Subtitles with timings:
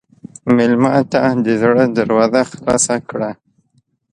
[0.55, 3.29] مېلمه ته د زړه دروازه خلاصه کړه.